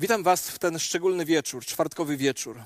Witam 0.00 0.22
Was 0.22 0.50
w 0.50 0.58
ten 0.58 0.78
szczególny 0.78 1.24
wieczór, 1.24 1.64
czwartkowy 1.64 2.16
wieczór. 2.16 2.62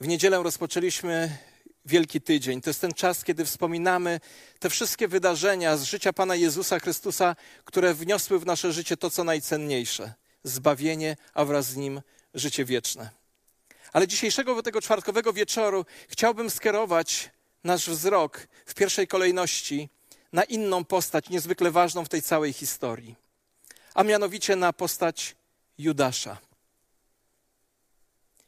W 0.00 0.06
niedzielę 0.08 0.42
rozpoczęliśmy 0.42 1.38
Wielki 1.84 2.20
Tydzień. 2.20 2.60
To 2.60 2.70
jest 2.70 2.80
ten 2.80 2.92
czas, 2.92 3.24
kiedy 3.24 3.44
wspominamy 3.44 4.20
te 4.58 4.70
wszystkie 4.70 5.08
wydarzenia 5.08 5.76
z 5.76 5.82
życia 5.82 6.12
Pana 6.12 6.34
Jezusa 6.34 6.78
Chrystusa, 6.78 7.36
które 7.64 7.94
wniosły 7.94 8.38
w 8.38 8.46
nasze 8.46 8.72
życie 8.72 8.96
to, 8.96 9.10
co 9.10 9.24
najcenniejsze 9.24 10.14
zbawienie, 10.44 11.16
a 11.34 11.44
wraz 11.44 11.66
z 11.66 11.76
nim 11.76 12.00
życie 12.34 12.64
wieczne. 12.64 13.10
Ale 13.92 14.08
dzisiejszego 14.08 14.62
tego 14.62 14.80
czwartkowego 14.80 15.32
wieczoru 15.32 15.84
chciałbym 16.08 16.50
skierować 16.50 17.30
nasz 17.64 17.88
wzrok 17.90 18.48
w 18.66 18.74
pierwszej 18.74 19.08
kolejności 19.08 19.88
na 20.32 20.44
inną 20.44 20.84
postać, 20.84 21.28
niezwykle 21.28 21.70
ważną 21.70 22.04
w 22.04 22.08
tej 22.08 22.22
całej 22.22 22.52
historii, 22.52 23.14
a 23.94 24.02
mianowicie 24.02 24.56
na 24.56 24.72
postać 24.72 25.37
Judasza. 25.78 26.36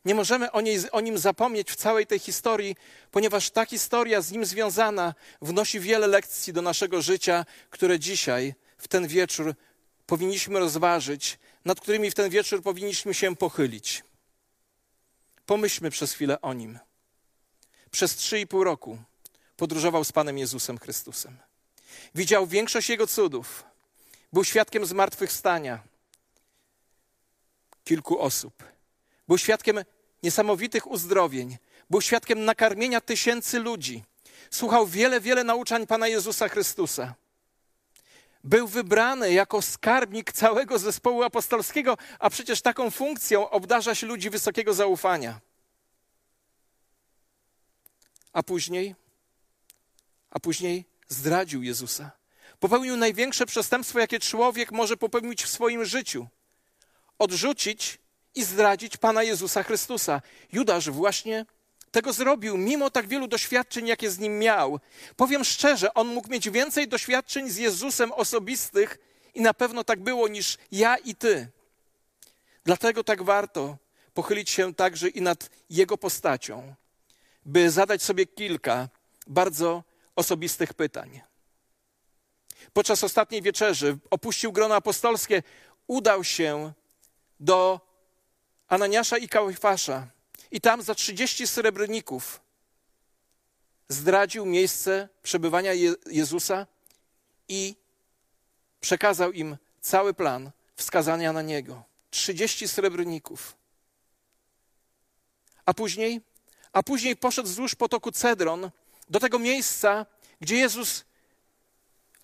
Nie 0.05 0.15
możemy 0.15 0.53
o, 0.53 0.61
niej, 0.61 0.91
o, 0.91 1.01
nim 1.01 1.19
zapomnieć 1.19 1.71
w 1.71 1.77
całej 1.77 2.07
tej 2.07 2.19
historii, 2.19 2.77
ponieważ 3.11 3.51
ta 3.51 3.67
historia 3.67 4.21
z 4.21 4.33
nim 4.33 4.45
związana 4.45 5.15
wnosi 5.43 5.81
wiele 5.81 6.07
lekcji 6.07 6.53
do 6.53 6.63
naszego 6.63 7.03
życia, 7.03 7.47
które 7.71 7.99
dzisiaj, 7.99 8.55
w 8.79 8.89
ten 8.89 9.07
wieczór, 9.09 9.55
powinniśmy 10.07 10.59
rozważyć, 10.59 11.39
nad 11.65 11.81
którymi 11.81 12.11
w 12.11 12.15
ten 12.15 12.31
wieczór 12.31 12.63
powinniśmy 12.63 13.15
się 13.15 13.37
pochylić. 13.37 14.03
Pomyślmy 15.47 15.91
przez 15.91 16.13
chwilę 16.13 16.41
o 16.41 16.53
nim. 16.53 16.79
Przez 17.91 18.17
trzy 18.17 18.41
i 18.41 18.47
pół 18.47 18.65
roku 18.65 18.99
podróżował 19.57 20.05
z 20.05 20.13
Panem 20.13 20.39
Jezusem 20.39 20.79
Chrystusem. 20.79 21.39
Widział 22.15 22.47
większość 22.47 22.89
Jego 22.89 23.07
cudów. 23.07 23.65
Był 24.33 24.45
świadkiem 24.45 24.87
zmartwychwstania 24.87 25.90
kilku 27.91 28.21
osób. 28.21 28.65
Był 29.29 29.39
świadkiem 29.39 29.85
niesamowitych 30.23 30.91
uzdrowień. 30.91 31.59
Był 31.91 32.01
świadkiem 32.01 32.45
nakarmienia 32.45 33.01
tysięcy 33.01 33.59
ludzi. 33.59 34.05
Słuchał 34.51 34.87
wiele, 34.87 35.21
wiele 35.21 35.45
nauczań 35.45 35.87
Pana 35.87 36.09
Jezusa 36.09 36.49
Chrystusa. 36.49 37.15
Był 38.45 38.69
wybrany 38.69 39.33
jako 39.33 39.63
skarbnik 39.63 40.33
całego 40.33 40.79
zespołu 40.79 41.23
apostolskiego, 41.23 41.99
a 42.19 42.31
przecież 42.31 42.63
taką 42.63 42.91
funkcją 42.91 43.51
obdarza 43.51 43.95
się 43.95 44.07
ludzi 44.07 44.31
wysokiego 44.31 44.75
zaufania. 44.75 45.41
A 48.33 48.43
później, 48.43 48.95
a 50.31 50.41
później 50.41 50.85
zdradził 51.09 51.63
Jezusa. 51.63 52.11
Popełnił 52.61 52.97
największe 52.97 53.47
przestępstwo, 53.47 53.99
jakie 53.99 54.21
człowiek 54.21 54.73
może 54.73 54.97
popełnić 54.97 55.45
w 55.45 55.49
swoim 55.49 55.85
życiu. 55.85 56.29
Odrzucić 57.21 57.99
i 58.35 58.45
zdradzić 58.45 58.97
Pana 58.97 59.23
Jezusa 59.23 59.63
Chrystusa. 59.63 60.23
Judasz 60.53 60.91
właśnie 60.91 61.47
tego 61.91 62.13
zrobił, 62.13 62.57
mimo 62.57 62.91
tak 62.91 63.09
wielu 63.09 63.29
doświadczeń, 63.29 63.87
jakie 63.87 64.11
z 64.11 64.19
nim 64.19 64.39
miał. 64.39 64.81
Powiem 65.17 65.45
szczerze, 65.45 65.95
on 65.95 66.07
mógł 66.07 66.31
mieć 66.31 66.51
więcej 66.51 66.89
doświadczeń 66.89 67.51
z 67.51 67.57
Jezusem 67.57 68.13
osobistych 68.13 68.99
i 69.35 69.41
na 69.41 69.55
pewno 69.55 69.85
tak 69.85 70.01
było 70.01 70.29
niż 70.29 70.59
ja 70.73 70.97
i 70.97 71.15
ty. 71.15 71.49
Dlatego 72.65 73.05
tak 73.05 73.23
warto 73.23 73.77
pochylić 74.15 74.51
się 74.51 74.75
także 74.75 75.09
i 75.09 75.23
nad 75.23 75.51
jego 75.71 75.99
postacią, 75.99 76.75
by 77.47 77.71
zadać 77.71 78.03
sobie 78.03 78.27
kilka 78.27 78.89
bardzo 79.27 79.85
osobistych 80.17 80.75
pytań. 80.75 81.21
Podczas 82.73 83.05
ostatniej 83.05 83.43
wieczerzy 83.43 83.99
opuścił 84.11 84.53
grono 84.53 84.75
apostolskie, 84.75 85.43
udał 85.87 86.25
się 86.25 86.73
do 87.41 87.81
Ananiasza 88.69 89.19
i 89.19 89.29
Kałifasza 89.29 90.07
i 90.51 90.61
tam 90.61 90.83
za 90.83 90.95
30 90.95 91.47
srebrników 91.47 92.41
zdradził 93.89 94.47
miejsce 94.47 95.09
przebywania 95.23 95.73
Je 95.73 95.95
Jezusa 96.07 96.67
i 97.49 97.77
przekazał 98.81 99.33
im 99.33 99.57
cały 99.81 100.15
plan 100.15 100.51
wskazania 100.77 101.33
na 101.33 101.43
niego. 101.43 101.83
30 102.11 102.69
srebrników. 102.69 103.57
A 105.67 105.75
później, 105.75 106.21
a 106.73 106.83
później 106.83 107.17
poszedł 107.17 107.49
wzdłuż 107.49 107.75
potoku 107.75 108.13
Cedron 108.13 108.71
do 109.09 109.21
tego 109.21 109.39
miejsca, 109.39 110.07
gdzie 110.41 110.57
Jezus 110.57 111.05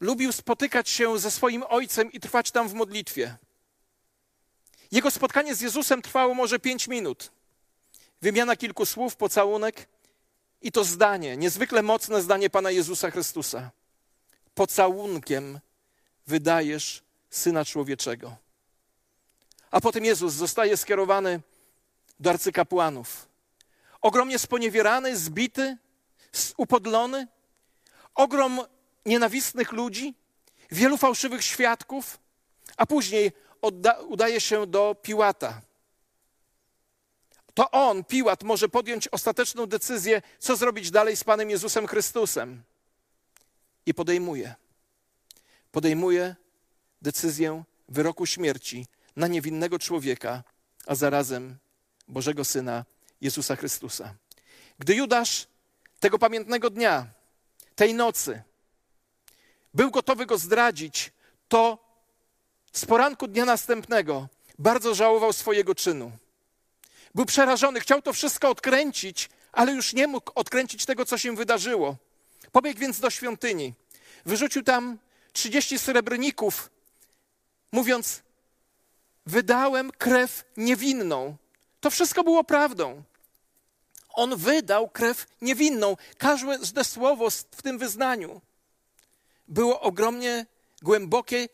lubił 0.00 0.32
spotykać 0.32 0.88
się 0.88 1.18
ze 1.18 1.30
swoim 1.30 1.64
ojcem 1.68 2.12
i 2.12 2.20
trwać 2.20 2.50
tam 2.50 2.68
w 2.68 2.74
modlitwie. 2.74 3.36
Jego 4.92 5.10
spotkanie 5.10 5.54
z 5.54 5.60
Jezusem 5.60 6.02
trwało 6.02 6.34
może 6.34 6.58
pięć 6.58 6.88
minut. 6.88 7.32
Wymiana 8.22 8.56
kilku 8.56 8.86
słów, 8.86 9.16
pocałunek 9.16 9.88
i 10.62 10.72
to 10.72 10.84
zdanie, 10.84 11.36
niezwykle 11.36 11.82
mocne 11.82 12.22
zdanie 12.22 12.50
Pana 12.50 12.70
Jezusa 12.70 13.10
Chrystusa. 13.10 13.70
Pocałunkiem 14.54 15.60
wydajesz 16.26 17.02
Syna 17.30 17.64
Człowieczego. 17.64 18.36
A 19.70 19.80
potem 19.80 20.04
Jezus 20.04 20.34
zostaje 20.34 20.76
skierowany 20.76 21.40
do 22.20 22.30
arcykapłanów. 22.30 23.28
Ogromnie 24.00 24.38
sponiewierany, 24.38 25.16
zbity, 25.16 25.76
upodlony, 26.56 27.26
ogrom 28.14 28.60
nienawistnych 29.06 29.72
ludzi, 29.72 30.14
wielu 30.70 30.96
fałszywych 30.96 31.44
świadków, 31.44 32.18
a 32.76 32.86
później 32.86 33.32
udaje 34.08 34.40
się 34.40 34.66
do 34.66 34.96
Piłata. 35.02 35.60
To 37.54 37.70
on, 37.70 38.04
Piłat, 38.04 38.42
może 38.42 38.68
podjąć 38.68 39.08
ostateczną 39.08 39.66
decyzję, 39.66 40.22
co 40.38 40.56
zrobić 40.56 40.90
dalej 40.90 41.16
z 41.16 41.24
Panem 41.24 41.50
Jezusem 41.50 41.86
Chrystusem. 41.86 42.62
I 43.86 43.94
podejmuje. 43.94 44.54
Podejmuje 45.72 46.36
decyzję 47.02 47.64
wyroku 47.88 48.26
śmierci 48.26 48.86
na 49.16 49.26
niewinnego 49.26 49.78
człowieka, 49.78 50.42
a 50.86 50.94
zarazem 50.94 51.56
Bożego 52.08 52.44
Syna 52.44 52.84
Jezusa 53.20 53.56
Chrystusa. 53.56 54.14
Gdy 54.78 54.94
Judasz 54.94 55.46
tego 56.00 56.18
pamiętnego 56.18 56.70
dnia, 56.70 57.06
tej 57.74 57.94
nocy, 57.94 58.42
był 59.74 59.90
gotowy 59.90 60.26
go 60.26 60.38
zdradzić, 60.38 61.12
to 61.48 61.85
z 62.76 62.84
poranku 62.84 63.28
dnia 63.28 63.44
następnego 63.44 64.28
bardzo 64.58 64.94
żałował 64.94 65.32
swojego 65.32 65.74
czynu. 65.74 66.12
Był 67.14 67.24
przerażony, 67.24 67.80
chciał 67.80 68.02
to 68.02 68.12
wszystko 68.12 68.50
odkręcić, 68.50 69.30
ale 69.52 69.72
już 69.72 69.92
nie 69.92 70.06
mógł 70.06 70.32
odkręcić 70.34 70.86
tego, 70.86 71.04
co 71.04 71.18
się 71.18 71.36
wydarzyło. 71.36 71.96
Pobiegł 72.52 72.80
więc 72.80 73.00
do 73.00 73.10
świątyni. 73.10 73.74
Wyrzucił 74.26 74.62
tam 74.62 74.98
30 75.32 75.78
srebrników, 75.78 76.70
mówiąc: 77.72 78.22
Wydałem 79.26 79.90
krew 79.90 80.44
niewinną. 80.56 81.36
To 81.80 81.90
wszystko 81.90 82.24
było 82.24 82.44
prawdą. 82.44 83.02
On 84.08 84.36
wydał 84.36 84.88
krew 84.88 85.26
niewinną. 85.42 85.96
Każde 86.18 86.84
słowo 86.84 87.30
w 87.30 87.62
tym 87.62 87.78
wyznaniu 87.78 88.40
było 89.48 89.80
ogromnie 89.80 90.46
głębokie 90.82 91.48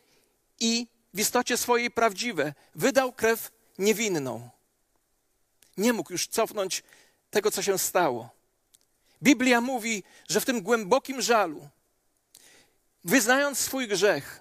i 0.61 0.87
w 1.15 1.21
istocie 1.21 1.56
swojej 1.56 1.91
prawdziwe. 1.91 2.55
Wydał 2.75 3.12
krew 3.12 3.50
niewinną. 3.78 4.50
Nie 5.77 5.93
mógł 5.93 6.12
już 6.12 6.27
cofnąć 6.27 6.83
tego, 7.31 7.50
co 7.50 7.62
się 7.62 7.78
stało. 7.78 8.31
Biblia 9.23 9.61
mówi, 9.61 10.05
że 10.28 10.41
w 10.41 10.45
tym 10.45 10.62
głębokim 10.62 11.23
żalu, 11.23 11.69
wyznając 13.05 13.59
swój 13.59 13.89
grzech, 13.89 14.41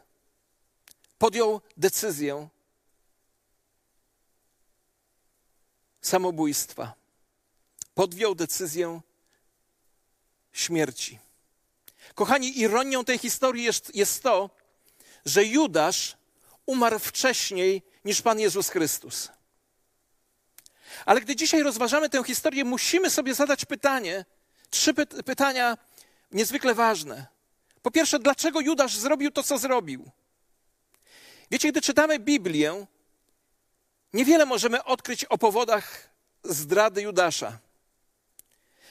podjął 1.17 1.61
decyzję 1.77 2.49
samobójstwa. 6.01 6.93
Podjął 7.93 8.35
decyzję 8.35 9.01
śmierci. 10.53 11.19
Kochani, 12.15 12.59
ironią 12.59 13.05
tej 13.05 13.17
historii 13.17 13.63
jest, 13.63 13.95
jest 13.95 14.23
to, 14.23 14.49
że 15.25 15.45
Judasz 15.45 16.17
umarł 16.65 16.99
wcześniej 16.99 17.81
niż 18.05 18.21
Pan 18.21 18.39
Jezus 18.39 18.69
Chrystus. 18.69 19.29
Ale 21.05 21.21
gdy 21.21 21.35
dzisiaj 21.35 21.63
rozważamy 21.63 22.09
tę 22.09 22.23
historię, 22.23 22.63
musimy 22.63 23.09
sobie 23.09 23.35
zadać 23.35 23.65
pytanie, 23.65 24.25
trzy 24.69 24.93
py 24.93 25.05
pytania 25.05 25.77
niezwykle 26.31 26.73
ważne. 26.73 27.27
Po 27.81 27.91
pierwsze, 27.91 28.19
dlaczego 28.19 28.61
Judasz 28.61 28.97
zrobił 28.97 29.31
to, 29.31 29.43
co 29.43 29.57
zrobił? 29.57 30.11
Wiecie, 31.51 31.71
gdy 31.71 31.81
czytamy 31.81 32.19
Biblię, 32.19 32.85
niewiele 34.13 34.45
możemy 34.45 34.83
odkryć 34.83 35.25
o 35.25 35.37
powodach 35.37 36.09
zdrady 36.43 37.01
Judasza. 37.01 37.59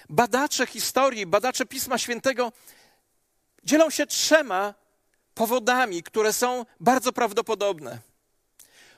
Badacze 0.09 0.67
historii, 0.67 1.27
badacze 1.27 1.67
Pisma 1.67 1.99
Świętego 1.99 2.53
dzielą 3.65 3.91
się 3.91 4.07
trzema 4.07 4.75
powodami, 5.41 6.03
które 6.03 6.33
są 6.33 6.67
bardzo 6.81 7.13
prawdopodobne. 7.13 7.99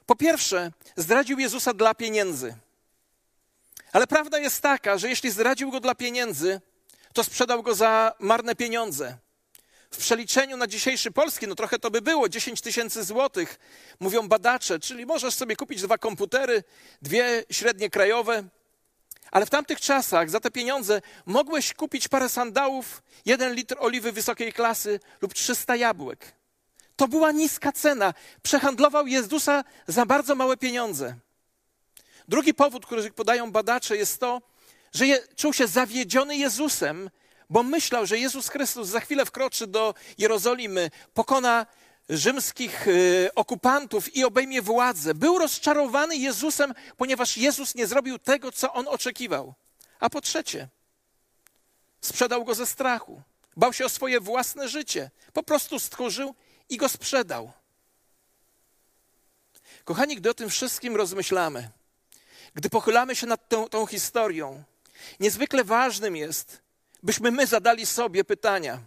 Po 0.07 0.17
pierwsze, 0.17 0.73
zdradził 0.97 1.39
Jezusa 1.39 1.75
dla 1.75 1.95
pieniędzy. 1.95 2.55
Ale 3.93 4.07
prawda 4.07 4.39
jest 4.39 4.61
taka, 4.61 4.99
że 4.99 5.09
jeśli 5.09 5.31
zdradził 5.31 5.71
go 5.71 5.81
dla 5.81 5.95
pieniędzy, 5.95 6.61
to 7.13 7.25
sprzedał 7.25 7.63
go 7.63 7.75
za 7.75 8.13
marne 8.19 8.55
pieniądze. 8.55 9.17
W 9.91 9.97
przeliczeniu 9.97 10.57
na 10.57 10.67
dzisiejszy 10.67 11.11
polski, 11.11 11.47
no 11.47 11.55
trochę 11.55 11.79
to 11.79 11.91
by 11.91 12.01
było, 12.01 12.29
10 12.29 12.61
tysięcy 12.61 13.05
złotych, 13.05 13.59
mówią 14.01 14.29
badacze, 14.29 14.79
czyli 14.79 15.07
możesz 15.07 15.35
sobie 15.35 15.57
kupić 15.57 15.83
dwa 15.83 15.99
komputery, 15.99 16.65
dwie 17.03 17.45
średnie 17.51 17.91
krajowe, 17.91 18.45
ale 19.33 19.47
w 19.47 19.51
tamtych 19.51 19.81
czasach 19.81 20.31
za 20.31 20.41
te 20.41 20.51
pieniądze 20.51 21.01
mogłeś 21.27 21.75
kupić 21.75 22.09
parę 22.09 22.29
sandałów, 22.29 23.03
jeden 23.25 23.55
litr 23.55 23.77
oliwy 23.79 24.13
wysokiej 24.13 24.53
klasy 24.53 25.01
lub 25.21 25.35
300 25.35 25.77
jabłek. 25.77 26.35
To 26.97 27.09
była 27.09 27.33
niska 27.33 27.73
cena. 27.73 28.15
Przehandlował 28.43 29.07
Jezusa 29.07 29.65
za 29.87 30.07
bardzo 30.07 30.35
małe 30.35 30.57
pieniądze. 30.57 31.15
Drugi 32.29 32.55
powód, 32.55 32.87
który 32.87 33.11
podają 33.11 33.53
badacze, 33.53 33.97
jest 33.97 34.21
to, 34.21 34.43
że 34.93 35.07
je, 35.07 35.19
czuł 35.37 35.53
się 35.53 35.67
zawiedziony 35.67 36.37
Jezusem, 36.37 37.11
bo 37.51 37.63
myślał, 37.63 38.07
że 38.07 38.19
Jezus 38.19 38.49
Chrystus 38.49 38.89
za 38.89 39.01
chwilę 39.01 39.27
wkroczy 39.27 39.67
do 39.67 39.95
Jerozolimy, 40.19 40.91
pokona 41.15 41.67
rzymskich 42.09 42.89
y, 42.89 43.31
okupantów 43.35 44.17
i 44.17 44.25
obejmie 44.25 44.63
władzę. 44.63 45.15
Był 45.15 45.39
rozczarowany 45.39 46.17
Jezusem, 46.17 46.75
ponieważ 46.97 47.37
Jezus 47.37 47.75
nie 47.75 47.87
zrobił 47.87 48.19
tego, 48.19 48.53
co 48.53 48.73
on 48.73 48.89
oczekiwał. 48.89 49.55
A 50.01 50.11
po 50.11 50.21
trzecie, 50.21 50.69
sprzedał 52.01 52.45
go 52.45 52.55
ze 52.55 52.67
strachu. 52.67 53.23
Bał 53.57 53.73
się 53.73 53.85
o 53.85 53.89
swoje 53.89 54.21
własne 54.21 54.69
życie. 54.69 55.11
Po 55.33 55.43
prostu 55.43 55.79
stchórzył 55.79 56.35
i 56.69 56.77
go 56.77 56.89
sprzedał. 56.89 57.53
Kochani, 59.85 60.17
gdy 60.17 60.31
o 60.31 60.35
tym 60.35 60.51
wszystkim 60.51 60.97
rozmyślamy, 60.97 61.71
gdy 62.55 62.71
pochylamy 62.71 63.17
się 63.17 63.27
nad 63.27 63.49
tą, 63.49 63.69
tą 63.69 63.87
historią, 63.87 64.63
niezwykle 65.21 65.65
ważnym 65.65 66.17
jest, 66.17 66.63
byśmy 67.03 67.31
my 67.31 67.47
zadali 67.47 67.87
sobie 67.87 68.25
pytania. 68.25 68.81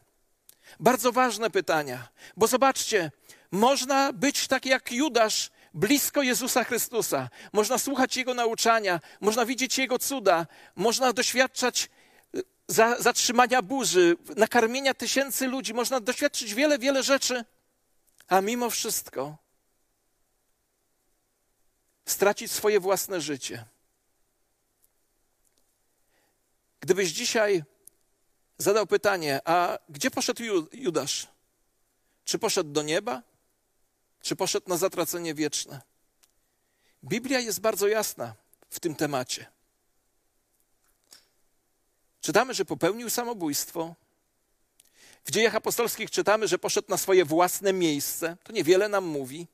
Bardzo 0.80 1.12
ważne 1.12 1.50
pytania, 1.50 2.08
bo 2.38 2.48
zobaczcie, 2.48 3.12
można 3.52 4.14
być 4.14 4.48
tak 4.48 4.66
jak 4.66 4.92
Judasz 4.92 5.52
blisko 5.74 6.22
Jezusa 6.22 6.64
Chrystusa, 6.64 7.30
można 7.54 7.78
słuchać 7.78 8.18
Jego 8.18 8.34
nauczania, 8.34 9.00
można 9.22 9.46
widzieć 9.46 9.78
Jego 9.78 10.00
cuda, 10.00 10.48
można 10.76 11.14
doświadczać 11.14 11.90
y, 12.36 12.44
zatrzymania 13.00 13.62
burzy, 13.62 14.18
nakarmienia 14.38 14.94
tysięcy 14.94 15.48
ludzi, 15.48 15.74
można 15.74 16.00
doświadczyć 16.00 16.54
wiele, 16.54 16.80
wiele 16.80 17.04
rzeczy, 17.04 17.46
a 18.28 18.42
mimo 18.42 18.70
wszystko 18.70 19.38
stracić 22.06 22.52
swoje 22.52 22.80
własne 22.80 23.22
życie. 23.22 23.66
Gdybyś 26.80 27.10
dzisiaj 27.10 27.64
zadał 28.58 28.88
pytanie: 28.88 29.40
A 29.46 29.80
gdzie 29.90 30.12
poszedł 30.12 30.44
Judasz? 30.74 31.28
Czy 32.26 32.40
poszedł 32.40 32.72
do 32.72 32.82
nieba? 32.82 33.22
Czy 34.22 34.36
poszedł 34.36 34.70
na 34.70 34.78
zatracenie 34.78 35.34
wieczne? 35.34 35.82
Biblia 37.04 37.40
jest 37.40 37.62
bardzo 37.62 37.88
jasna 37.88 38.36
w 38.70 38.80
tym 38.80 38.96
temacie. 38.96 39.46
Czytamy, 42.22 42.54
że 42.54 42.66
popełnił 42.66 43.10
samobójstwo. 43.10 43.96
W 45.26 45.32
dziejach 45.32 45.56
apostolskich 45.56 46.12
czytamy, 46.12 46.48
że 46.48 46.60
poszedł 46.60 46.88
na 46.90 46.98
swoje 46.98 47.26
własne 47.26 47.74
miejsce. 47.74 48.38
To 48.44 48.54
niewiele 48.54 48.90
nam 48.90 49.06
mówi. 49.06 49.48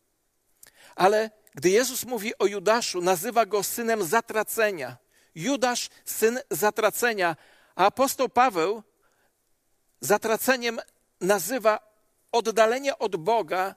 Ale 0.96 1.32
gdy 1.56 1.70
Jezus 1.70 2.06
mówi 2.06 2.38
o 2.38 2.46
Judaszu, 2.46 3.02
nazywa 3.02 3.46
go 3.46 3.64
synem 3.64 4.04
zatracenia. 4.04 4.98
Judasz, 5.36 5.90
syn 6.06 6.40
zatracenia. 6.52 7.36
A 7.76 7.86
apostoł 7.86 8.30
Paweł 8.30 8.84
zatraceniem 10.02 10.80
nazywa 11.22 11.80
oddalenie 12.32 12.98
od 12.98 13.16
Boga, 13.16 13.76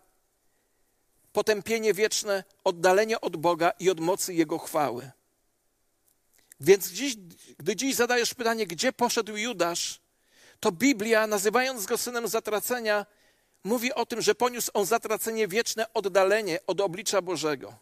potępienie 1.32 1.94
wieczne, 1.94 2.44
oddalenie 2.64 3.20
od 3.20 3.36
Boga 3.36 3.72
i 3.78 3.90
od 3.90 4.00
mocy 4.00 4.34
Jego 4.34 4.58
chwały. 4.58 5.10
Więc 6.60 6.88
dziś, 6.90 7.16
gdy 7.58 7.76
dziś 7.76 7.94
zadajesz 7.94 8.34
pytanie, 8.34 8.66
gdzie 8.66 8.92
poszedł 8.92 9.36
Judasz, 9.36 10.00
to 10.60 10.72
Biblia, 10.72 11.26
nazywając 11.26 11.86
go 11.86 11.98
synem 11.98 12.28
zatracenia, 12.28 13.06
mówi 13.64 13.92
o 13.92 14.06
tym, 14.06 14.22
że 14.22 14.34
poniósł 14.34 14.70
on 14.74 14.86
zatracenie 14.86 15.48
wieczne, 15.48 15.92
oddalenie 15.94 16.58
od 16.66 16.80
oblicza 16.80 17.22
Bożego. 17.22 17.74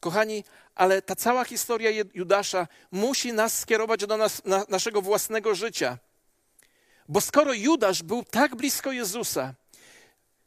Kochani, 0.00 0.44
ale 0.74 1.02
ta 1.02 1.16
cała 1.16 1.44
historia 1.44 1.90
Judasza 2.14 2.68
musi 2.90 3.32
nas 3.32 3.58
skierować 3.58 4.06
do 4.06 4.16
nas, 4.16 4.44
na, 4.44 4.64
naszego 4.68 5.02
własnego 5.02 5.54
życia. 5.54 5.98
Bo 7.08 7.20
skoro 7.20 7.52
Judasz 7.52 8.02
był 8.02 8.24
tak 8.24 8.56
blisko 8.56 8.92
Jezusa, 8.92 9.54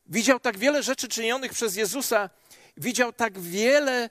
widział 0.06 0.40
tak 0.40 0.58
wiele 0.58 0.84
rzeczy 0.84 1.08
czynionych 1.08 1.54
przez 1.54 1.76
Jezusa, 1.76 2.30
widział 2.78 3.14
tak 3.14 3.40
wiele 3.40 4.10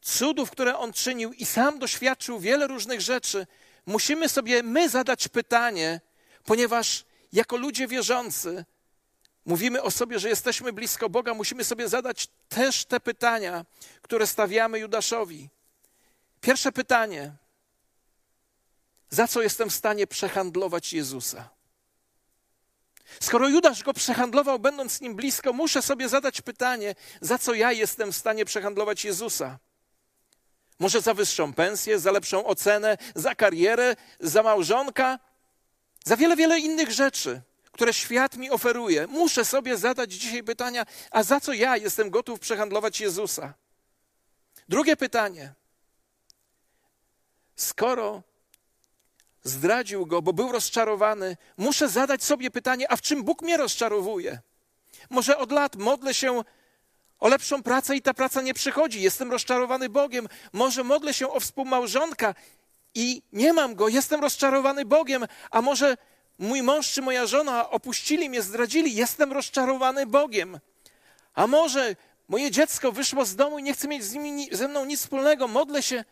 cudów, 0.00 0.50
które 0.50 0.78
on 0.78 0.92
czynił 0.92 1.32
i 1.32 1.46
sam 1.46 1.78
doświadczył 1.78 2.40
wiele 2.40 2.66
różnych 2.66 3.00
rzeczy, 3.00 3.46
musimy 3.86 4.28
sobie 4.28 4.62
my 4.62 4.88
zadać 4.88 5.28
pytanie, 5.28 6.00
ponieważ 6.44 7.04
jako 7.32 7.56
ludzie 7.56 7.86
wierzący 7.86 8.64
mówimy 9.44 9.82
o 9.82 9.90
sobie, 9.90 10.18
że 10.18 10.28
jesteśmy 10.28 10.72
blisko 10.72 11.08
Boga, 11.08 11.34
musimy 11.34 11.64
sobie 11.64 11.88
zadać 11.88 12.28
też 12.48 12.84
te 12.84 13.00
pytania, 13.00 13.64
które 14.02 14.26
stawiamy 14.26 14.78
Judaszowi. 14.78 15.48
Pierwsze 16.40 16.72
pytanie: 16.72 17.32
za 19.10 19.28
co 19.28 19.42
jestem 19.42 19.70
w 19.70 19.74
stanie 19.74 20.06
przehandlować 20.06 20.92
Jezusa? 20.92 21.57
Skoro 23.20 23.48
Judasz 23.48 23.82
go 23.82 23.94
przehandlował, 23.94 24.58
będąc 24.58 24.92
z 24.92 25.00
nim 25.00 25.14
blisko, 25.14 25.52
muszę 25.52 25.82
sobie 25.82 26.08
zadać 26.08 26.40
pytanie, 26.40 26.94
za 27.20 27.38
co 27.38 27.54
ja 27.54 27.72
jestem 27.72 28.12
w 28.12 28.16
stanie 28.16 28.44
przehandlować 28.44 29.04
Jezusa? 29.04 29.58
Może 30.78 31.00
za 31.00 31.14
wyższą 31.14 31.52
pensję, 31.52 31.98
za 31.98 32.12
lepszą 32.12 32.44
ocenę, 32.44 32.96
za 33.14 33.34
karierę, 33.34 33.96
za 34.20 34.42
małżonka, 34.42 35.18
za 36.04 36.16
wiele, 36.16 36.36
wiele 36.36 36.58
innych 36.58 36.90
rzeczy, 36.90 37.40
które 37.72 37.92
świat 37.92 38.36
mi 38.36 38.50
oferuje. 38.50 39.06
Muszę 39.06 39.44
sobie 39.44 39.76
zadać 39.76 40.12
dzisiaj 40.12 40.42
pytania, 40.42 40.86
a 41.10 41.22
za 41.22 41.40
co 41.40 41.52
ja 41.52 41.76
jestem 41.76 42.10
gotów 42.10 42.40
przehandlować 42.40 43.00
Jezusa? 43.00 43.54
Drugie 44.68 44.96
pytanie. 44.96 45.54
Skoro 47.56 48.22
zdradził 49.48 50.06
go, 50.06 50.22
bo 50.22 50.32
był 50.32 50.52
rozczarowany, 50.52 51.36
muszę 51.56 51.88
zadać 51.88 52.24
sobie 52.24 52.50
pytanie, 52.50 52.92
a 52.92 52.96
w 52.96 53.00
czym 53.00 53.22
Bóg 53.24 53.42
mnie 53.42 53.56
rozczarowuje? 53.56 54.38
Może 55.10 55.38
od 55.38 55.52
lat 55.52 55.76
modlę 55.76 56.14
się 56.14 56.42
o 57.20 57.28
lepszą 57.28 57.62
pracę 57.62 57.96
i 57.96 58.02
ta 58.02 58.14
praca 58.14 58.42
nie 58.42 58.54
przychodzi, 58.54 59.02
jestem 59.02 59.30
rozczarowany 59.30 59.88
Bogiem. 59.88 60.28
Może 60.52 60.84
modlę 60.84 61.14
się 61.14 61.28
o 61.28 61.40
współmałżonka 61.40 62.34
i 62.94 63.22
nie 63.32 63.52
mam 63.52 63.74
go, 63.74 63.88
jestem 63.88 64.20
rozczarowany 64.20 64.84
Bogiem. 64.84 65.26
A 65.50 65.62
może 65.62 65.96
mój 66.38 66.62
mąż 66.62 66.90
czy 66.92 67.02
moja 67.02 67.26
żona 67.26 67.70
opuścili 67.70 68.30
mnie, 68.30 68.42
zdradzili, 68.42 68.94
jestem 68.94 69.32
rozczarowany 69.32 70.06
Bogiem. 70.06 70.58
A 71.34 71.46
może 71.46 71.96
moje 72.28 72.50
dziecko 72.50 72.92
wyszło 72.92 73.24
z 73.24 73.36
domu 73.36 73.58
i 73.58 73.62
nie 73.62 73.72
chce 73.72 73.88
mieć 73.88 74.04
z 74.04 74.14
nimi, 74.14 74.48
ze 74.52 74.68
mną 74.68 74.84
nic 74.84 75.00
wspólnego, 75.00 75.48
modlę 75.48 75.82
się 75.82 76.04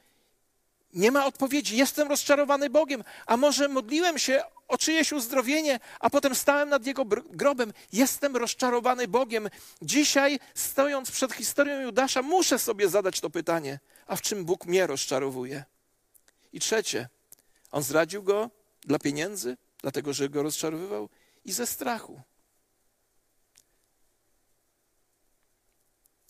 nie 0.94 1.10
ma 1.10 1.26
odpowiedzi. 1.26 1.76
Jestem 1.76 2.08
rozczarowany 2.08 2.70
Bogiem. 2.70 3.04
A 3.26 3.36
może 3.36 3.68
modliłem 3.68 4.18
się 4.18 4.42
o 4.68 4.78
czyjeś 4.78 5.12
uzdrowienie, 5.12 5.80
a 6.00 6.10
potem 6.10 6.34
stałem 6.34 6.68
nad 6.68 6.86
jego 6.86 7.04
grobem. 7.30 7.72
Jestem 7.92 8.36
rozczarowany 8.36 9.08
Bogiem. 9.08 9.48
Dzisiaj, 9.82 10.40
stojąc 10.54 11.10
przed 11.10 11.32
historią 11.32 11.80
Judasza, 11.80 12.22
muszę 12.22 12.58
sobie 12.58 12.88
zadać 12.88 13.20
to 13.20 13.30
pytanie: 13.30 13.78
a 14.06 14.16
w 14.16 14.22
czym 14.22 14.44
Bóg 14.44 14.66
mnie 14.66 14.86
rozczarowuje? 14.86 15.64
I 16.52 16.60
trzecie, 16.60 17.08
on 17.70 17.82
zdradził 17.82 18.22
go 18.22 18.50
dla 18.80 18.98
pieniędzy, 18.98 19.56
dlatego 19.78 20.12
że 20.12 20.28
go 20.28 20.42
rozczarowywał, 20.42 21.08
i 21.44 21.52
ze 21.52 21.66
strachu. 21.66 22.20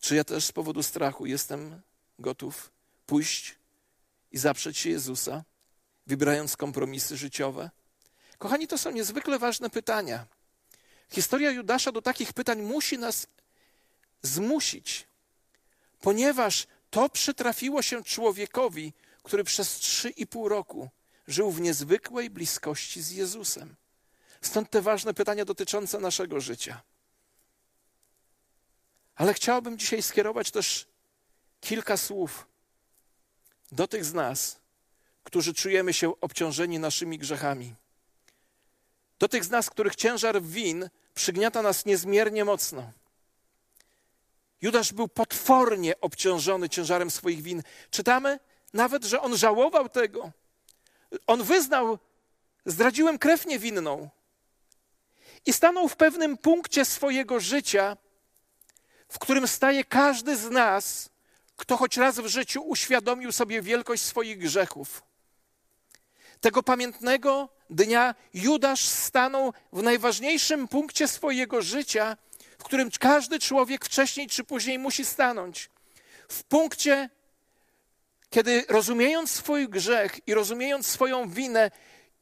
Czy 0.01 0.17
ja 0.17 0.25
też 0.25 0.45
z 0.45 0.53
powodu 0.53 0.83
strachu 0.83 1.27
jestem 1.27 1.83
gotów 2.19 2.71
pójść 3.07 3.55
i 4.33 4.39
zaprzeć 4.39 4.79
się 4.79 4.91
Jezusa, 4.91 5.45
wybierając 6.07 6.57
kompromisy 6.57 7.17
życiowe? 7.17 7.71
Kochani, 8.39 8.67
to 8.67 8.79
są 8.79 8.91
niezwykle 8.91 9.39
ważne 9.39 9.71
pytania. 9.71 10.27
Historia 11.11 11.51
Judasza 11.51 11.93
do 11.93 12.03
takich 12.03 12.33
pytań 12.33 12.63
musi 12.63 12.99
nas 12.99 13.27
zmusić, 14.23 15.07
ponieważ 16.01 16.67
to 16.91 17.09
przytrafiło 17.09 17.83
się 17.83 18.05
człowiekowi, 18.05 18.93
który 19.23 19.45
przez 19.45 19.75
trzy 19.77 20.11
i 20.11 20.27
pół 20.27 20.49
roku 20.49 20.91
żył 21.27 21.51
w 21.51 21.61
niezwykłej 21.61 22.31
bliskości 22.31 23.03
z 23.03 23.11
Jezusem. 23.11 23.77
Stąd 24.41 24.71
te 24.71 24.83
ważne 24.83 25.15
pytania 25.15 25.45
dotyczące 25.45 25.99
naszego 25.99 26.41
życia. 26.41 26.83
Ale 29.15 29.35
chciałbym 29.35 29.79
dzisiaj 29.79 30.03
skierować 30.03 30.51
też 30.51 30.87
kilka 31.61 31.97
słów 31.97 32.47
do 33.73 33.89
tych 33.89 34.05
z 34.05 34.15
nas, 34.15 34.61
którzy 35.25 35.55
czujemy 35.55 35.93
się 35.93 36.21
obciążeni 36.21 36.79
naszymi 36.79 37.19
grzechami. 37.19 37.75
Do 39.19 39.29
tych 39.29 39.45
z 39.45 39.51
nas, 39.51 39.71
których 39.71 39.97
ciężar 39.97 40.43
win 40.43 40.91
przygniata 41.15 41.63
nas 41.63 41.87
niezmiernie 41.87 42.45
mocno. 42.45 42.93
Judasz 44.63 44.93
był 44.93 45.09
potwornie 45.09 46.01
obciążony 46.01 46.69
ciężarem 46.69 47.11
swoich 47.11 47.43
win. 47.43 47.63
Czytamy 47.91 48.39
nawet, 48.73 49.05
że 49.05 49.21
on 49.21 49.37
żałował 49.37 49.89
tego. 49.89 50.33
On 51.27 51.43
wyznał, 51.43 51.99
zdradziłem 52.67 53.19
krew 53.19 53.47
niewinną. 53.47 54.09
I 55.47 55.53
stanął 55.53 55.89
w 55.89 55.97
pewnym 55.97 56.39
punkcie 56.39 56.85
swojego 56.85 57.41
życia, 57.41 57.97
w 59.09 59.19
którym 59.19 59.49
staje 59.49 59.85
każdy 59.85 60.37
z 60.37 60.51
nas, 60.51 61.11
kto 61.57 61.77
choć 61.77 61.97
raz 61.97 62.21
w 62.21 62.27
życiu 62.27 62.63
uświadomił 62.63 63.33
sobie 63.33 63.63
wielkość 63.63 64.03
swoich 64.03 64.39
grzechów. 64.39 65.03
Tego 66.41 66.63
pamiętnego 66.63 67.49
dnia 67.71 68.15
Judasz 68.35 68.85
stanął 68.87 69.53
w 69.73 69.83
najważniejszym 69.83 70.69
punkcie 70.69 71.09
swojego 71.09 71.63
życia, 71.63 72.17
w 72.59 72.65
którym 72.65 72.91
każdy 73.01 73.39
człowiek 73.39 73.85
wcześniej 73.85 74.27
czy 74.27 74.45
później 74.45 74.79
musi 74.79 75.05
stanąć. 75.05 75.71
W 76.29 76.45
punkcie, 76.45 77.11
kiedy 78.31 78.65
rozumiejąc 78.69 79.31
swój 79.31 79.69
grzech 79.69 80.29
i 80.29 80.35
rozumiejąc 80.35 80.87
swoją 80.87 81.31
winę 81.31 81.71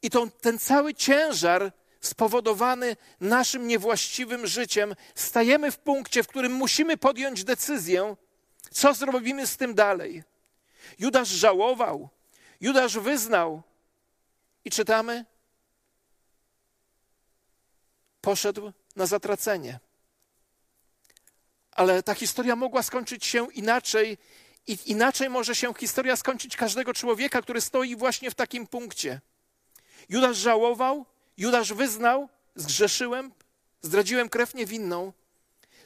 i 0.03 0.11
tą, 0.11 0.31
ten 0.31 0.59
cały 0.59 0.95
ciężar 0.95 1.73
spowodowany 2.01 2.97
naszym 3.21 3.67
niewłaściwym 3.67 4.47
życiem, 4.47 4.95
stajemy 5.15 5.71
w 5.71 5.79
punkcie, 5.79 6.23
w 6.23 6.29
którym 6.29 6.53
musimy 6.53 6.97
podjąć 6.97 7.45
decyzję, 7.45 8.17
co 8.75 8.95
zrobimy 8.95 9.47
z 9.47 9.57
tym 9.57 9.75
dalej. 9.75 10.23
Judasz 10.99 11.29
żałował, 11.29 12.09
Judasz 12.61 12.99
wyznał 12.99 13.63
i 14.65 14.71
czytamy, 14.71 15.25
poszedł 18.21 18.73
na 18.97 19.07
zatracenie. 19.07 19.81
Ale 21.73 22.03
ta 22.03 22.15
historia 22.15 22.57
mogła 22.57 22.83
skończyć 22.83 23.25
się 23.25 23.53
inaczej, 23.53 24.19
i 24.67 24.79
inaczej 24.87 25.31
może 25.31 25.55
się 25.55 25.75
historia 25.75 26.17
skończyć 26.17 26.57
każdego 26.57 26.95
człowieka, 26.95 27.43
który 27.43 27.61
stoi 27.61 27.97
właśnie 27.97 28.31
w 28.31 28.35
takim 28.35 28.67
punkcie. 28.67 29.21
Judasz 30.09 30.37
żałował, 30.37 31.07
Judasz 31.37 31.73
wyznał, 31.73 32.29
zgrzeszyłem, 32.55 33.33
zdradziłem 33.83 34.29
krew 34.29 34.55
niewinną, 34.55 35.13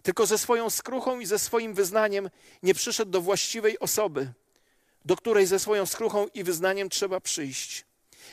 tylko 0.02 0.26
ze 0.26 0.38
swoją 0.38 0.70
skruchą 0.70 1.20
i 1.20 1.26
ze 1.26 1.38
swoim 1.38 1.74
wyznaniem 1.74 2.30
nie 2.62 2.74
przyszedł 2.74 3.10
do 3.10 3.20
właściwej 3.20 3.78
osoby, 3.78 4.32
do 5.04 5.16
której 5.16 5.46
ze 5.46 5.58
swoją 5.58 5.86
skruchą 5.86 6.26
i 6.34 6.44
wyznaniem 6.44 6.88
trzeba 6.88 7.20
przyjść. 7.20 7.86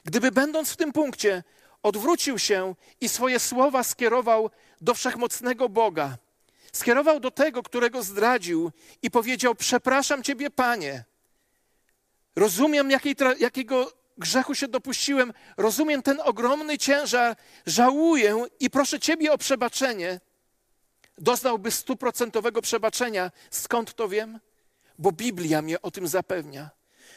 Gdyby 0.03 0.31
będąc 0.31 0.71
w 0.71 0.77
tym 0.77 0.91
punkcie 0.91 1.43
odwrócił 1.83 2.39
się 2.39 2.75
i 3.01 3.09
swoje 3.09 3.39
słowa 3.39 3.83
skierował 3.83 4.49
do 4.81 4.93
wszechmocnego 4.93 5.69
Boga, 5.69 6.17
skierował 6.73 7.19
do 7.19 7.31
tego, 7.31 7.63
którego 7.63 8.03
zdradził 8.03 8.71
i 9.01 9.11
powiedział: 9.11 9.55
Przepraszam 9.55 10.23
Ciebie, 10.23 10.49
Panie. 10.49 11.03
Rozumiem, 12.35 12.91
jakiej, 12.91 13.15
jakiego 13.39 13.91
grzechu 14.17 14.55
się 14.55 14.67
dopuściłem, 14.67 15.33
rozumiem 15.57 16.01
ten 16.01 16.19
ogromny 16.23 16.77
ciężar, 16.77 17.35
żałuję 17.65 18.45
i 18.59 18.69
proszę 18.69 18.99
Ciebie 18.99 19.33
o 19.33 19.37
przebaczenie. 19.37 20.19
Doznałby 21.17 21.71
stuprocentowego 21.71 22.61
przebaczenia. 22.61 23.31
Skąd 23.51 23.93
to 23.93 24.09
wiem? 24.09 24.39
Bo 24.99 25.11
Biblia 25.11 25.61
mnie 25.61 25.81
o 25.81 25.91
tym 25.91 26.07
zapewnia, 26.07 26.69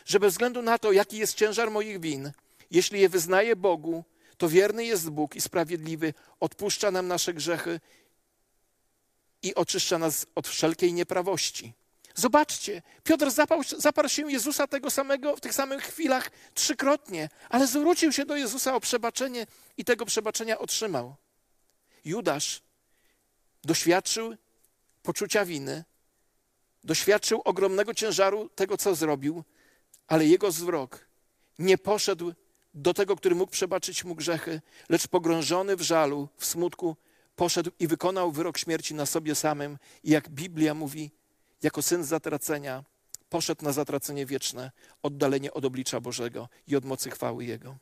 że 0.05 0.21
bez 0.21 0.35
względu 0.35 0.63
na 0.63 0.79
to, 0.79 0.93
jaki 0.93 1.17
jest 1.17 1.35
ciężar 1.35 1.71
moich 1.71 2.01
win, 2.01 2.33
jeśli 2.71 3.01
je 3.01 3.09
wyznaję 3.09 3.57
Bogu, 3.57 4.05
to 4.37 4.49
wierny 4.49 4.85
jest 4.85 5.11
Bóg 5.11 5.37
i 5.37 5.41
sprawiedliwy, 5.41 6.15
odpuszcza 6.41 6.91
nam 6.91 7.09
nasze 7.09 7.35
grzechy 7.35 7.81
i 9.43 9.55
oczyszcza 9.55 9.99
nas 9.99 10.27
od 10.35 10.49
wszelkiej 10.49 10.93
nieprawości. 10.93 11.73
Zobaczcie, 12.15 12.83
Piotr 13.05 13.31
zapał, 13.31 13.63
zaparł 13.79 14.09
się 14.09 14.33
Jezusa 14.33 14.67
tego 14.67 14.91
samego 14.91 15.37
w 15.37 15.41
tych 15.41 15.55
samych 15.55 15.83
chwilach 15.83 16.31
trzykrotnie, 16.55 17.29
ale 17.49 17.67
zwrócił 17.67 18.13
się 18.13 18.25
do 18.25 18.37
Jezusa 18.37 18.75
o 18.75 18.81
przebaczenie 18.81 19.47
i 19.77 19.85
tego 19.85 20.07
przebaczenia 20.07 20.59
otrzymał. 20.59 21.17
Judasz 22.05 22.63
doświadczył 23.65 24.37
poczucia 25.03 25.45
winy, 25.45 25.85
doświadczył 26.85 27.43
ogromnego 27.45 27.95
ciężaru 27.95 28.49
tego, 28.49 28.77
co 28.77 28.95
zrobił, 28.95 29.45
ale 30.07 30.27
jego 30.27 30.51
zwrok 30.51 31.09
nie 31.59 31.79
poszedł 31.79 32.33
do 32.75 32.95
tego, 32.95 33.17
który 33.17 33.35
mógł 33.35 33.53
przebaczyć 33.53 34.05
mu 34.05 34.15
grzechy, 34.15 34.61
lecz 34.89 35.09
pogrążony 35.09 35.77
w 35.77 35.83
żalu, 35.83 36.29
w 36.37 36.45
smutku, 36.45 36.97
poszedł 37.37 37.71
i 37.79 37.87
wykonał 37.87 38.33
wyrok 38.33 38.59
śmierci 38.59 38.95
na 38.95 39.07
sobie 39.07 39.35
samym. 39.35 39.79
I 40.05 40.11
jak 40.11 40.29
Biblia 40.29 40.75
mówi, 40.75 41.11
jako 41.63 41.83
syn 41.83 42.05
zatracenia, 42.05 42.85
poszedł 43.29 43.65
na 43.65 43.73
zatracenie 43.73 44.27
wieczne, 44.27 44.71
oddalenie 45.03 45.53
od 45.53 45.65
oblicza 45.65 46.01
Bożego 46.01 46.49
i 46.67 46.77
od 46.77 46.85
mocy 46.85 47.11
chwały 47.11 47.45
Jego. 47.45 47.77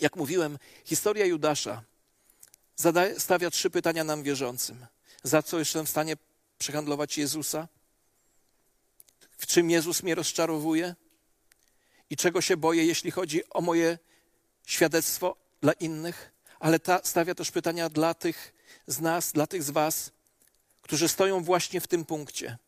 Jak 0.00 0.16
mówiłem, 0.16 0.58
historia 0.84 1.26
Judasza 1.26 1.82
stawia 3.18 3.50
trzy 3.50 3.70
pytania 3.70 4.04
nam 4.04 4.22
wierzącym. 4.22 4.86
Za 5.22 5.42
co 5.42 5.58
jestem 5.58 5.86
w 5.86 5.90
stanie 5.90 6.16
przehandlować 6.58 7.18
Jezusa? 7.18 7.68
W 9.38 9.46
czym 9.46 9.70
Jezus 9.70 10.02
mnie 10.02 10.14
rozczarowuje? 10.14 10.94
i 12.10 12.16
czego 12.16 12.40
się 12.40 12.56
boję, 12.56 12.84
jeśli 12.84 13.10
chodzi 13.10 13.50
o 13.50 13.60
moje 13.60 13.98
świadectwo 14.66 15.36
dla 15.60 15.72
innych, 15.72 16.32
ale 16.60 16.78
ta 16.78 17.00
stawia 17.04 17.34
też 17.34 17.50
pytania 17.50 17.88
dla 17.88 18.14
tych 18.14 18.54
z 18.86 19.00
nas, 19.00 19.32
dla 19.32 19.46
tych 19.46 19.62
z 19.62 19.70
Was, 19.70 20.10
którzy 20.82 21.08
stoją 21.08 21.44
właśnie 21.44 21.80
w 21.80 21.86
tym 21.86 22.04
punkcie. 22.04 22.58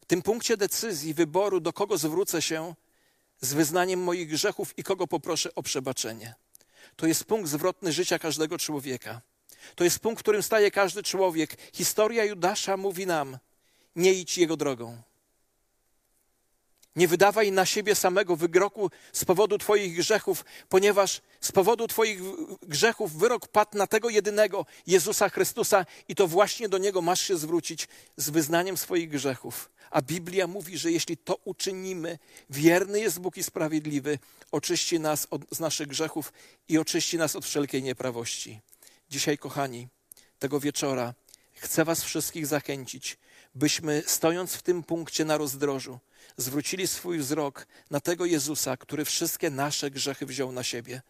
W 0.00 0.04
tym 0.06 0.22
punkcie 0.22 0.56
decyzji, 0.56 1.14
wyboru, 1.14 1.60
do 1.60 1.72
kogo 1.72 1.98
zwrócę 1.98 2.42
się 2.42 2.74
z 3.40 3.52
wyznaniem 3.52 4.02
moich 4.02 4.28
grzechów 4.28 4.78
i 4.78 4.82
kogo 4.82 5.06
poproszę 5.06 5.54
o 5.54 5.62
przebaczenie. 5.62 6.34
To 6.96 7.06
jest 7.06 7.24
punkt 7.24 7.48
zwrotny 7.48 7.92
życia 7.92 8.18
każdego 8.18 8.58
człowieka. 8.58 9.20
To 9.74 9.84
jest 9.84 9.98
punkt, 9.98 10.20
w 10.20 10.22
którym 10.22 10.42
staje 10.42 10.70
każdy 10.70 11.02
człowiek. 11.02 11.56
Historia 11.72 12.24
Judasza 12.24 12.76
mówi 12.76 13.06
nam: 13.06 13.38
nie 13.96 14.12
idź 14.12 14.38
jego 14.38 14.56
drogą. 14.56 15.02
Nie 16.96 17.08
wydawaj 17.08 17.52
na 17.52 17.66
siebie 17.66 17.94
samego 17.94 18.36
wyroku 18.36 18.90
z 19.12 19.24
powodu 19.24 19.58
Twoich 19.58 19.96
grzechów, 19.96 20.44
ponieważ 20.68 21.20
z 21.40 21.52
powodu 21.52 21.88
Twoich 21.88 22.20
grzechów 22.62 23.18
wyrok 23.18 23.48
padł 23.48 23.78
na 23.78 23.86
tego 23.86 24.10
jedynego 24.10 24.66
Jezusa 24.86 25.28
Chrystusa 25.28 25.86
i 26.08 26.14
to 26.14 26.26
właśnie 26.26 26.68
do 26.68 26.78
Niego 26.78 27.02
masz 27.02 27.20
się 27.20 27.36
zwrócić 27.36 27.88
z 28.16 28.30
wyznaniem 28.30 28.76
swoich 28.76 29.08
grzechów. 29.08 29.70
A 29.90 30.02
Biblia 30.02 30.46
mówi, 30.46 30.78
że 30.78 30.92
jeśli 30.92 31.16
to 31.16 31.36
uczynimy, 31.44 32.18
wierny 32.50 33.00
jest 33.00 33.18
Bóg 33.18 33.36
i 33.36 33.42
sprawiedliwy, 33.42 34.18
oczyści 34.52 35.00
nas 35.00 35.26
od, 35.30 35.42
z 35.50 35.60
naszych 35.60 35.88
grzechów 35.88 36.32
i 36.68 36.78
oczyści 36.78 37.18
nas 37.18 37.36
od 37.36 37.44
wszelkiej 37.44 37.82
nieprawości. 37.82 38.60
Dzisiaj, 39.10 39.38
kochani, 39.38 39.88
tego 40.38 40.60
wieczora 40.60 41.14
chcę 41.52 41.84
Was 41.84 42.02
wszystkich 42.02 42.46
zachęcić, 42.46 43.16
byśmy 43.54 44.02
stojąc 44.06 44.54
w 44.54 44.62
tym 44.62 44.82
punkcie 44.82 45.24
na 45.24 45.38
rozdrożu, 45.38 45.98
zwrócili 46.36 46.86
swój 46.86 47.18
wzrok 47.18 47.66
na 47.90 48.00
tego 48.00 48.26
Jezusa, 48.26 48.76
który 48.76 49.04
wszystkie 49.04 49.50
nasze 49.50 49.90
grzechy 49.90 50.26
wziął 50.26 50.52
na 50.52 50.62
siebie, 50.62 51.02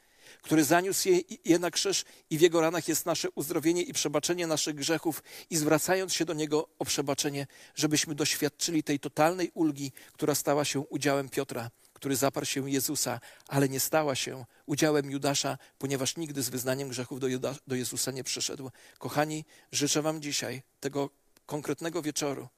który 0.42 0.64
zaniósł 0.64 1.08
je, 1.08 1.20
je 1.44 1.58
na 1.58 1.70
krzyż 1.70 2.04
i 2.30 2.38
w 2.38 2.40
Jego 2.40 2.60
ranach 2.60 2.88
jest 2.88 3.06
nasze 3.06 3.28
uzdrowienie 3.34 3.82
i 3.82 3.92
przebaczenie 3.92 4.46
naszych 4.46 4.74
grzechów 4.74 5.22
i 5.50 5.56
zwracając 5.56 6.12
się 6.12 6.24
do 6.24 6.34
Niego 6.34 6.68
o 6.78 6.84
przebaczenie, 6.84 7.46
żebyśmy 7.74 8.14
doświadczyli 8.14 8.82
tej 8.82 9.00
totalnej 9.00 9.50
ulgi, 9.54 9.92
która 10.12 10.34
stała 10.34 10.64
się 10.64 10.80
udziałem 10.80 11.28
Piotra, 11.28 11.70
który 11.92 12.16
zaparł 12.16 12.46
się 12.46 12.70
Jezusa, 12.70 13.20
ale 13.48 13.68
nie 13.68 13.80
stała 13.80 14.14
się 14.14 14.44
udziałem 14.66 15.10
Judasza, 15.10 15.58
ponieważ 15.78 16.16
nigdy 16.16 16.42
z 16.42 16.48
wyznaniem 16.48 16.88
grzechów 16.88 17.20
do, 17.20 17.28
Juda, 17.28 17.54
do 17.66 17.74
Jezusa 17.74 18.10
nie 18.10 18.24
przyszedł. 18.24 18.70
Kochani, 18.98 19.44
życzę 19.72 20.02
Wam 20.02 20.22
dzisiaj 20.22 20.62
tego 20.80 21.10
konkretnego 21.50 22.02
wieczoru, 22.02 22.48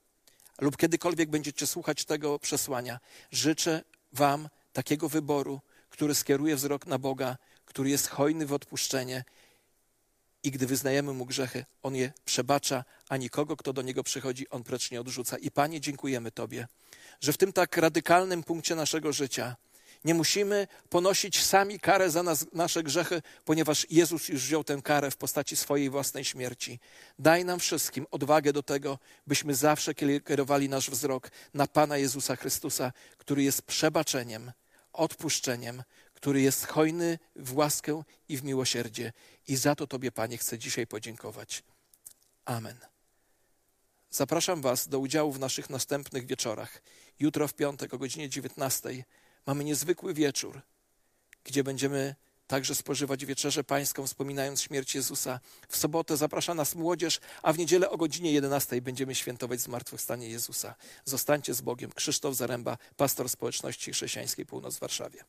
lub 0.60 0.76
kiedykolwiek 0.76 1.30
będziecie 1.30 1.66
słuchać 1.66 2.04
tego 2.04 2.38
przesłania, 2.38 3.00
życzę 3.30 3.82
Wam 4.12 4.48
takiego 4.72 5.08
wyboru, 5.08 5.60
który 5.90 6.14
skieruje 6.14 6.56
wzrok 6.56 6.86
na 6.86 6.98
Boga, 6.98 7.36
który 7.64 7.90
jest 7.90 8.08
hojny 8.08 8.46
w 8.46 8.52
odpuszczenie 8.52 9.24
i 10.42 10.50
gdy 10.50 10.66
wyznajemy 10.66 11.12
Mu 11.12 11.26
grzechy, 11.26 11.64
On 11.82 11.96
je 11.96 12.12
przebacza, 12.24 12.84
a 13.08 13.16
nikogo, 13.16 13.56
kto 13.56 13.72
do 13.72 13.82
Niego 13.82 14.02
przychodzi, 14.02 14.48
On 14.48 14.64
precz 14.64 14.90
nie 14.90 15.00
odrzuca. 15.00 15.38
I 15.38 15.50
Panie, 15.50 15.80
dziękujemy 15.80 16.30
Tobie, 16.30 16.66
że 17.20 17.32
w 17.32 17.36
tym 17.36 17.52
tak 17.52 17.76
radykalnym 17.76 18.42
punkcie 18.42 18.74
naszego 18.74 19.12
życia 19.12 19.56
Nie 20.04 20.14
musimy 20.14 20.66
ponosić 20.88 21.44
sami 21.44 21.80
karę 21.80 22.10
za 22.10 22.22
nas, 22.22 22.46
nasze 22.52 22.82
grzechy, 22.82 23.22
ponieważ 23.44 23.86
Jezus 23.90 24.28
już 24.28 24.42
wziął 24.42 24.64
tę 24.64 24.80
karę 24.84 25.10
w 25.10 25.16
postaci 25.16 25.56
swojej 25.56 25.90
własnej 25.90 26.24
śmierci. 26.24 26.80
Daj 27.18 27.44
nam 27.44 27.60
wszystkim 27.60 28.06
odwagę 28.10 28.52
do 28.52 28.62
tego, 28.62 28.98
byśmy 29.26 29.54
zawsze 29.54 29.94
kierowali 30.24 30.68
nasz 30.68 30.90
wzrok 30.90 31.30
na 31.54 31.66
Pana 31.66 31.98
Jezusa 31.98 32.36
Chrystusa, 32.36 32.92
który 33.18 33.42
jest 33.42 33.62
przebaczeniem, 33.62 34.52
odpuszczeniem, 34.92 35.82
który 36.14 36.40
jest 36.40 36.66
hojny 36.66 37.18
w 37.36 37.56
łaskę 37.56 38.02
i 38.28 38.36
w 38.36 38.44
miłosierdzie. 38.44 39.12
I 39.48 39.56
za 39.56 39.74
to 39.74 39.86
Tobie, 39.86 40.12
Panie, 40.12 40.38
chcę 40.38 40.58
dzisiaj 40.58 40.86
podziękować. 40.86 41.62
Amen. 42.44 42.78
Zapraszam 44.10 44.62
Was 44.62 44.88
do 44.88 44.98
udziału 44.98 45.32
w 45.32 45.38
naszych 45.38 45.70
następnych 45.70 46.26
wieczorach. 46.26 46.82
Jutro 47.20 47.48
w 47.48 47.54
piątek 47.54 47.94
o 47.94 47.98
godzinie 47.98 48.28
19 48.28 49.04
mamy 49.46 49.64
niezwykły 49.64 50.14
wieczór, 50.14 50.60
gdzie 51.44 51.64
będziemy 51.64 52.14
także 52.46 52.74
spożywać 52.74 53.26
wieczerzę 53.26 53.64
pańską, 53.64 54.06
wspominając 54.06 54.62
śmierć 54.62 54.94
Jezusa. 54.94 55.40
W 55.68 55.76
sobotę 55.76 56.16
zaprasza 56.16 56.54
nas 56.54 56.74
młodzież, 56.74 57.20
a 57.42 57.52
w 57.52 57.58
niedzielę 57.58 57.90
o 57.90 57.96
godzinie 57.96 58.32
11 58.32 58.82
będziemy 58.82 59.14
świętować 59.14 59.60
zmartwychwstanie 59.60 60.28
Jezusa. 60.28 60.74
Zostańcie 61.04 61.54
z 61.54 61.60
Bogiem. 61.60 61.92
Krzysztof 61.92 62.34
Zaręba, 62.34 62.78
pastor 62.96 63.28
społeczności 63.28 63.92
chrześcijańskiej 63.92 64.46
Północ 64.46 64.76
w 64.76 64.80
Warszawie. 64.80 65.24